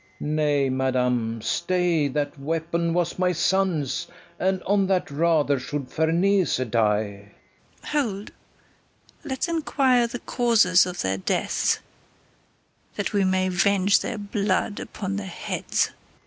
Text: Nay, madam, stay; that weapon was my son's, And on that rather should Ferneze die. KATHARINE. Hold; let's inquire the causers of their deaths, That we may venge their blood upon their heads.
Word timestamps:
Nay, 0.19 0.67
madam, 0.67 1.43
stay; 1.43 2.07
that 2.07 2.39
weapon 2.39 2.91
was 2.91 3.19
my 3.19 3.33
son's, 3.33 4.07
And 4.39 4.63
on 4.63 4.87
that 4.87 5.11
rather 5.11 5.59
should 5.59 5.89
Ferneze 5.91 6.57
die. 6.71 7.33
KATHARINE. 7.83 8.05
Hold; 8.09 8.31
let's 9.23 9.47
inquire 9.47 10.07
the 10.07 10.17
causers 10.17 10.87
of 10.87 11.03
their 11.03 11.17
deaths, 11.19 11.81
That 12.95 13.13
we 13.13 13.23
may 13.23 13.49
venge 13.49 13.99
their 13.99 14.17
blood 14.17 14.79
upon 14.79 15.17
their 15.17 15.27
heads. 15.27 15.91